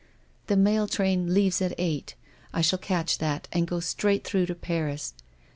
The 0.47 0.57
mail 0.57 0.87
train 0.87 1.31
leaves 1.31 1.61
at 1.61 1.75
eight— 1.77 2.15
I 2.55 2.61
shall 2.61 2.79
catch 2.79 3.19
that, 3.19 3.47
and 3.51 3.67
go 3.67 3.79
straight 3.79 4.23
through 4.23 4.47
to 4.47 4.55
Paris. 4.55 5.13